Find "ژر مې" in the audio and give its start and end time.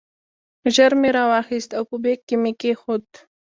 0.75-1.09